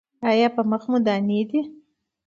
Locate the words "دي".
1.49-1.59